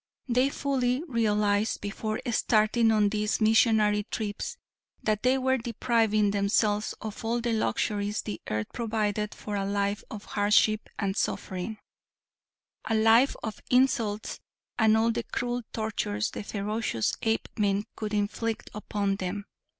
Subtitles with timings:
[0.27, 4.57] They fully realized before starting on these missionary trips,
[5.03, 10.03] that they were depriving themselves of all the luxuries the earth provided for a life
[10.09, 11.77] of hardship and suffering;
[12.85, 14.39] a life of insults
[14.79, 19.45] and all the cruel tortures the ferocious Apemen could inflict upon them.